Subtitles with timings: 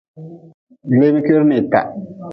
[0.97, 1.87] Leemi kwihre n hitah.